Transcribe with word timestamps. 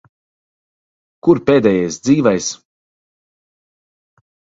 Kur 1.27 1.41
pēdējais 1.49 1.99
dzīvais? 2.07 2.47